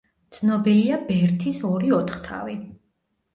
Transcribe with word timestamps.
ცნობილია 0.35 0.97
ბერთის 1.09 1.59
ორი 1.73 1.93
ოთხთავი. 1.99 2.59